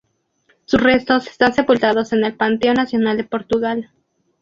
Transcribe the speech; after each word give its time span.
Sus 0.65 0.81
restos 0.81 1.27
están 1.27 1.53
sepultados 1.53 2.11
en 2.11 2.25
el 2.25 2.33
Panteón 2.35 2.77
Nacional 2.77 3.17
de 3.17 3.23
Portugal. 3.23 3.91